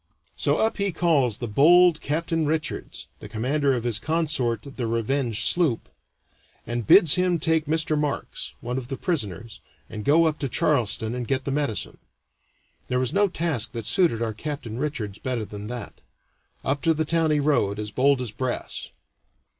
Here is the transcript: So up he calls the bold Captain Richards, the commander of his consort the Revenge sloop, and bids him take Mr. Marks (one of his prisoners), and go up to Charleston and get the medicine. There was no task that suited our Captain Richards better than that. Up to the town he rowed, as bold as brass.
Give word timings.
So 0.35 0.57
up 0.57 0.77
he 0.77 0.91
calls 0.91 1.37
the 1.37 1.47
bold 1.47 2.01
Captain 2.01 2.47
Richards, 2.47 3.05
the 3.19 3.29
commander 3.29 3.75
of 3.75 3.83
his 3.83 3.99
consort 3.99 4.63
the 4.63 4.87
Revenge 4.87 5.43
sloop, 5.43 5.89
and 6.65 6.87
bids 6.87 7.13
him 7.13 7.37
take 7.37 7.67
Mr. 7.67 7.95
Marks 7.95 8.55
(one 8.61 8.79
of 8.79 8.89
his 8.89 8.97
prisoners), 8.97 9.59
and 9.91 10.03
go 10.03 10.25
up 10.25 10.39
to 10.39 10.49
Charleston 10.49 11.13
and 11.13 11.27
get 11.27 11.45
the 11.45 11.51
medicine. 11.51 11.99
There 12.87 12.97
was 12.97 13.13
no 13.13 13.27
task 13.27 13.73
that 13.73 13.85
suited 13.85 14.23
our 14.23 14.33
Captain 14.33 14.79
Richards 14.79 15.19
better 15.19 15.45
than 15.45 15.67
that. 15.67 16.01
Up 16.65 16.81
to 16.81 16.95
the 16.95 17.05
town 17.05 17.29
he 17.29 17.39
rowed, 17.39 17.77
as 17.77 17.91
bold 17.91 18.21
as 18.21 18.31
brass. 18.31 18.89